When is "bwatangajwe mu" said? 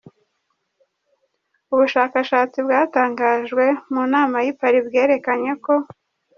2.65-4.03